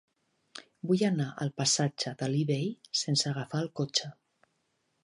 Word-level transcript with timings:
Vull 0.91 1.03
anar 1.09 1.27
al 1.45 1.51
passatge 1.63 2.15
d'Alí 2.23 2.43
Bei 2.53 2.67
sense 3.05 3.31
agafar 3.35 3.63
el 3.67 3.71
cotxe. 3.83 4.13